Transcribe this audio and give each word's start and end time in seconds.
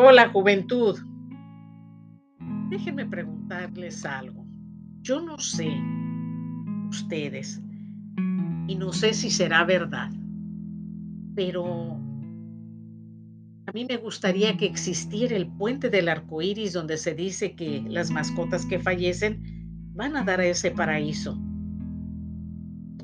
Hola, 0.00 0.28
juventud. 0.28 0.96
Déjenme 2.70 3.04
preguntarles 3.06 4.06
algo. 4.06 4.46
Yo 5.00 5.20
no 5.20 5.36
sé 5.38 5.68
ustedes 6.88 7.60
y 8.68 8.76
no 8.76 8.92
sé 8.92 9.12
si 9.12 9.28
será 9.28 9.64
verdad, 9.64 10.12
pero 11.34 11.96
a 13.66 13.72
mí 13.74 13.84
me 13.86 13.96
gustaría 13.96 14.56
que 14.56 14.66
existiera 14.66 15.34
el 15.34 15.48
puente 15.48 15.90
del 15.90 16.08
arco 16.08 16.42
iris 16.42 16.74
donde 16.74 16.96
se 16.96 17.16
dice 17.16 17.56
que 17.56 17.82
las 17.88 18.12
mascotas 18.12 18.66
que 18.66 18.78
fallecen 18.78 19.42
van 19.96 20.16
a 20.16 20.22
dar 20.22 20.38
a 20.38 20.46
ese 20.46 20.70
paraíso. 20.70 21.36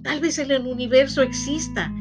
Tal 0.05 0.21
vez 0.21 0.39
el 0.39 0.65
universo 0.65 1.23
exista 1.23 1.93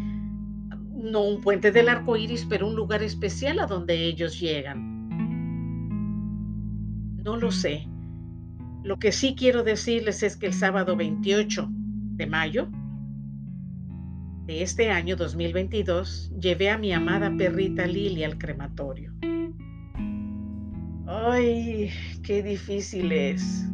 no 1.04 1.22
un 1.22 1.42
puente 1.42 1.72
del 1.72 1.90
arco 1.90 2.16
iris, 2.16 2.46
pero 2.50 2.68
un 2.68 2.76
lugar 2.76 3.04
especial 3.04 3.60
a 3.60 3.68
donde 3.68 4.06
ellos 4.06 4.40
llegan. 4.40 5.10
No 7.24 7.38
lo 7.38 7.52
sé. 7.52 7.88
Lo 8.84 8.98
que 9.00 9.12
sí 9.12 9.36
quiero 9.38 9.64
decirles 9.64 10.24
es 10.24 10.38
que 10.38 10.48
el 10.48 10.54
sábado 10.54 10.96
28 10.96 11.68
de 11.70 12.28
mayo 12.28 12.70
de 14.46 14.62
este 14.62 14.90
año 14.90 15.16
2022 15.16 16.34
llevé 16.40 16.70
a 16.70 16.78
mi 16.78 16.92
amada 16.92 17.34
perrita 17.38 17.86
Lily 17.86 18.24
al 18.24 18.38
crematorio. 18.38 19.14
Ay, 21.06 21.90
qué 22.24 22.44
difícil 22.44 23.12
es. 23.12 23.66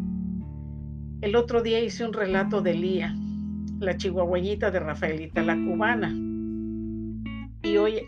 El 1.21 1.35
otro 1.35 1.61
día 1.61 1.79
hice 1.79 2.05
un 2.05 2.13
relato 2.13 2.61
de 2.61 2.73
Lía, 2.73 3.15
la 3.79 3.97
chihuahueñita 3.97 4.71
de 4.71 4.79
Rafaelita 4.79 5.41
la 5.41 5.55
cubana 5.55 6.28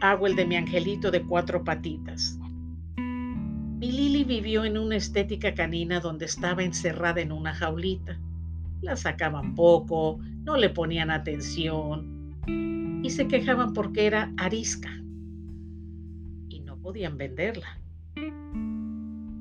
hago 0.01 0.27
el 0.27 0.35
de 0.35 0.45
mi 0.45 0.55
angelito 0.55 1.11
de 1.11 1.21
cuatro 1.23 1.63
patitas. 1.63 2.37
Mi 2.95 3.91
Lili 3.91 4.23
vivió 4.23 4.63
en 4.63 4.77
una 4.77 4.95
estética 4.95 5.55
canina 5.55 5.99
donde 5.99 6.25
estaba 6.25 6.63
encerrada 6.63 7.21
en 7.21 7.31
una 7.31 7.53
jaulita. 7.53 8.19
La 8.81 8.95
sacaban 8.95 9.55
poco, 9.55 10.19
no 10.43 10.57
le 10.57 10.69
ponían 10.69 11.09
atención 11.09 12.21
y 13.03 13.09
se 13.09 13.27
quejaban 13.27 13.73
porque 13.73 14.05
era 14.05 14.31
arisca 14.37 14.89
y 16.49 16.59
no 16.59 16.77
podían 16.77 17.17
venderla. 17.17 17.79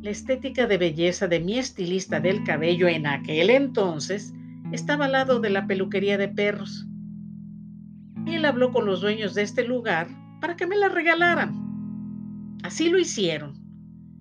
La 0.02 0.10
estética 0.10 0.66
de 0.66 0.78
belleza 0.78 1.28
de 1.28 1.40
mi 1.40 1.58
estilista 1.58 2.20
del 2.20 2.42
cabello 2.44 2.88
en 2.88 3.06
aquel 3.06 3.50
entonces 3.50 4.32
estaba 4.72 5.04
al 5.04 5.12
lado 5.12 5.40
de 5.40 5.50
la 5.50 5.66
peluquería 5.66 6.16
de 6.16 6.28
perros 6.28 6.86
y 8.24 8.34
él 8.34 8.44
habló 8.44 8.72
con 8.72 8.86
los 8.86 9.00
dueños 9.00 9.34
de 9.34 9.42
este 9.42 9.64
lugar 9.64 10.08
para 10.40 10.56
que 10.56 10.66
me 10.66 10.76
la 10.76 10.88
regalaran. 10.88 12.58
Así 12.62 12.88
lo 12.88 12.98
hicieron. 12.98 13.54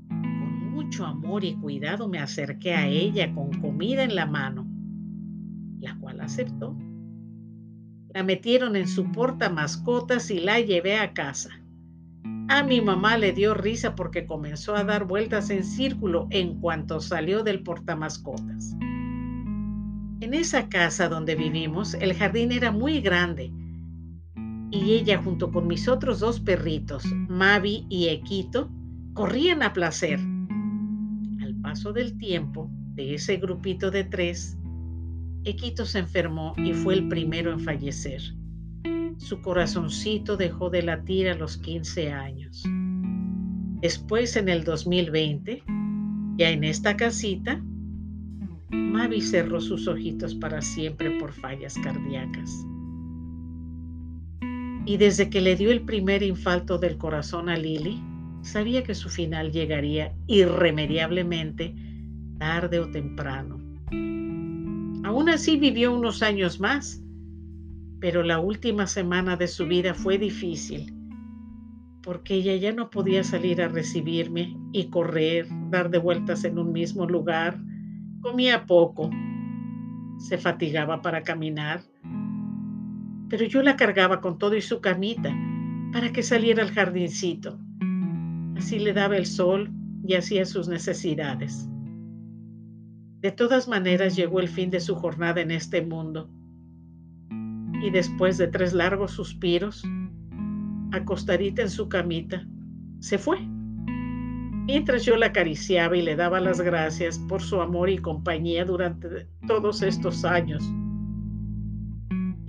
Con 0.10 0.72
mucho 0.72 1.06
amor 1.06 1.44
y 1.44 1.56
cuidado 1.56 2.08
me 2.08 2.20
acerqué 2.20 2.74
a 2.74 2.88
ella 2.88 3.34
con 3.34 3.52
comida 3.62 4.04
en 4.04 4.16
la 4.16 4.26
mano, 4.26 4.68
la 5.80 5.98
cual 6.00 6.22
aceptó. 6.22 6.76
La 8.14 8.24
metieron 8.24 8.76
en 8.76 8.88
su 8.88 9.12
porta 9.12 9.50
mascotas 9.50 10.32
y 10.32 10.40
la 10.40 10.60
llevé 10.60 10.98
a 10.98 11.14
casa. 11.14 11.50
A 12.48 12.64
mi 12.64 12.82
mamá 12.82 13.18
le 13.18 13.32
dio 13.32 13.54
risa 13.54 13.96
porque 13.96 14.26
comenzó 14.26 14.76
a 14.76 14.84
dar 14.84 15.06
vueltas 15.06 15.52
en 15.52 15.64
círculo 15.64 16.28
en 16.32 16.60
cuanto 16.60 17.00
salió 17.00 17.44
del 17.44 17.62
portamascotas. 17.62 18.76
En 20.22 20.34
esa 20.34 20.68
casa 20.68 21.08
donde 21.08 21.36
vivimos, 21.36 21.94
el 21.94 22.14
jardín 22.16 22.52
era 22.52 22.72
muy 22.72 23.02
grande 23.02 23.54
y 24.72 24.94
ella 24.94 25.22
junto 25.22 25.52
con 25.52 25.68
mis 25.68 25.88
otros 25.88 26.20
dos 26.20 26.40
perritos, 26.40 27.04
Mavi 27.28 27.86
y 27.90 28.08
Equito, 28.08 28.70
corrían 29.14 29.64
a 29.64 29.74
placer. 29.74 30.20
Al 31.42 31.56
paso 31.62 31.92
del 31.94 32.18
tiempo, 32.18 32.70
de 32.96 33.16
ese 33.16 33.38
grupito 33.38 33.92
de 33.92 34.04
tres, 34.04 34.58
Equito 35.46 35.86
se 35.86 36.00
enfermó 36.00 36.54
y 36.58 36.74
fue 36.74 36.96
el 36.96 37.08
primero 37.08 37.52
en 37.52 37.60
fallecer. 37.60 38.22
Su 39.18 39.42
corazoncito 39.42 40.38
dejó 40.38 40.70
de 40.70 40.84
latir 40.84 41.30
a 41.30 41.36
los 41.36 41.58
15 41.58 42.12
años. 42.12 42.64
Después, 43.82 44.36
en 44.36 44.50
el 44.50 44.64
2020, 44.64 45.64
ya 46.38 46.50
en 46.50 46.64
esta 46.64 46.96
casita, 46.96 47.62
Mavi 48.70 49.22
cerró 49.22 49.60
sus 49.60 49.88
ojitos 49.88 50.36
para 50.36 50.62
siempre 50.62 51.18
por 51.20 51.34
fallas 51.34 51.76
cardíacas. 51.84 52.66
Y 54.86 54.98
desde 54.98 55.30
que 55.30 55.42
le 55.42 55.56
dio 55.56 55.72
el 55.72 55.82
primer 55.82 56.24
infarto 56.24 56.78
del 56.78 56.98
corazón 56.98 57.50
a 57.50 57.58
Lily, 57.58 58.02
sabía 58.42 58.84
que 58.84 58.96
su 58.96 59.10
final 59.10 59.52
llegaría 59.52 60.14
irremediablemente, 60.28 61.76
tarde 62.38 62.80
o 62.80 62.90
temprano. 62.90 63.60
Aún 65.04 65.30
así 65.30 65.58
vivió 65.58 65.94
unos 65.94 66.22
años 66.24 66.60
más, 66.60 67.02
pero 68.00 68.24
la 68.24 68.40
última 68.40 68.88
semana 68.88 69.36
de 69.36 69.48
su 69.48 69.68
vida 69.68 69.94
fue 69.94 70.18
difícil, 70.18 70.94
porque 72.02 72.36
ella 72.36 72.56
ya 72.56 72.72
no 72.72 72.90
podía 72.90 73.24
salir 73.24 73.62
a 73.62 73.68
recibirme 73.68 74.58
y 74.72 74.90
correr, 74.90 75.48
dar 75.70 75.90
de 75.90 75.98
vueltas 75.98 76.44
en 76.44 76.58
un 76.58 76.72
mismo 76.72 77.08
lugar, 77.08 77.60
comía 78.22 78.66
poco, 78.66 79.10
se 80.18 80.38
fatigaba 80.38 81.02
para 81.02 81.24
caminar 81.24 81.82
pero 83.30 83.46
yo 83.46 83.62
la 83.62 83.76
cargaba 83.76 84.22
con 84.22 84.38
todo 84.38 84.56
y 84.56 84.62
su 84.62 84.82
camita 84.82 85.34
para 85.94 86.12
que 86.12 86.24
saliera 86.24 86.64
al 86.64 86.72
jardincito. 86.72 87.60
Así 88.58 88.80
le 88.80 88.94
daba 88.94 89.18
el 89.18 89.26
sol 89.26 89.72
y 90.06 90.16
hacía 90.16 90.46
sus 90.46 90.68
necesidades. 90.68 91.70
De 93.22 93.32
todas 93.32 93.68
maneras 93.68 94.16
llegó 94.16 94.40
el 94.40 94.48
fin 94.48 94.70
de 94.70 94.80
su 94.80 94.96
jornada 94.96 95.42
en 95.42 95.52
este 95.52 95.82
mundo 95.82 96.30
y 97.82 97.90
después 97.92 98.38
de 98.38 98.48
tres 98.48 98.74
largos 98.74 99.12
suspiros, 99.12 99.84
acostadita 100.92 101.62
en 101.62 101.70
su 101.70 101.88
camita, 101.88 102.46
se 103.00 103.18
fue. 103.18 103.40
Mientras 104.66 105.06
yo 105.06 105.16
la 105.16 105.28
acariciaba 105.28 105.98
y 105.98 106.02
le 106.02 106.16
daba 106.16 106.40
las 106.40 106.62
gracias 106.62 107.18
por 107.18 107.42
su 107.42 107.62
amor 107.62 107.90
y 107.90 107.98
compañía 107.98 108.66
durante 108.66 109.28
todos 109.48 109.82
estos 109.82 110.26
años. 110.26 110.64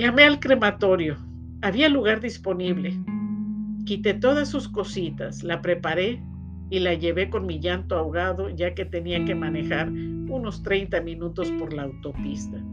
Llamé 0.01 0.25
al 0.25 0.41
crematorio. 0.41 1.19
Había 1.61 1.91
lugar 1.91 2.23
disponible. 2.23 2.99
Quité 3.85 4.15
todas 4.15 4.49
sus 4.49 4.67
cositas, 4.67 5.43
la 5.43 5.61
preparé 5.61 6.25
y 6.71 6.79
la 6.79 6.95
llevé 6.95 7.29
con 7.29 7.45
mi 7.45 7.61
llanto 7.61 7.97
ahogado 7.97 8.49
ya 8.49 8.75
que 8.75 8.87
tenía 8.87 9.23
que 9.27 9.35
manejar 9.35 9.91
unos 9.91 10.63
30 10.63 11.03
minutos 11.03 11.53
por 11.59 11.75
la 11.75 11.83
autopista. 11.83 12.65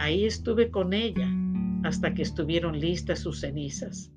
Ahí 0.00 0.24
estuve 0.24 0.68
con 0.72 0.92
ella 0.94 1.28
hasta 1.84 2.12
que 2.12 2.22
estuvieron 2.22 2.80
listas 2.80 3.20
sus 3.20 3.38
cenizas. 3.38 4.12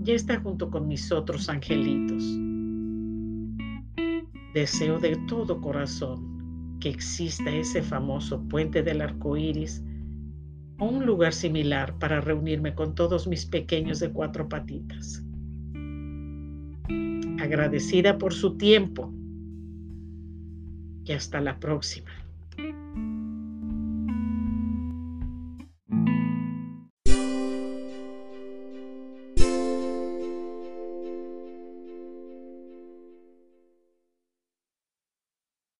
Ya 0.00 0.14
está 0.14 0.40
junto 0.40 0.70
con 0.70 0.88
mis 0.88 1.12
otros 1.12 1.50
angelitos. 1.50 2.24
Deseo 4.54 4.98
de 5.00 5.16
todo 5.28 5.60
corazón 5.60 6.78
que 6.80 6.88
exista 6.88 7.50
ese 7.50 7.82
famoso 7.82 8.42
puente 8.48 8.82
del 8.82 9.02
arco 9.02 9.36
iris 9.36 9.84
o 10.80 10.86
un 10.86 11.06
lugar 11.06 11.32
similar 11.32 11.96
para 11.98 12.20
reunirme 12.20 12.74
con 12.74 12.94
todos 12.94 13.28
mis 13.28 13.46
pequeños 13.46 14.00
de 14.00 14.10
cuatro 14.10 14.48
patitas. 14.48 15.22
Agradecida 17.40 18.18
por 18.18 18.34
su 18.34 18.56
tiempo 18.56 19.12
y 21.04 21.12
hasta 21.12 21.40
la 21.40 21.60
próxima. 21.60 22.10